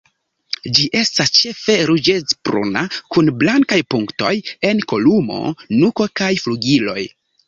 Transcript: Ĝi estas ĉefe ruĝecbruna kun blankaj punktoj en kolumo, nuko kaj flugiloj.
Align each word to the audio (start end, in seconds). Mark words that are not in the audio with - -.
Ĝi 0.77 0.83
estas 0.99 1.31
ĉefe 1.39 1.73
ruĝecbruna 1.89 2.81
kun 3.15 3.29
blankaj 3.43 3.77
punktoj 3.95 4.31
en 4.71 4.81
kolumo, 4.93 5.37
nuko 5.83 6.09
kaj 6.21 6.31
flugiloj. 6.45 6.99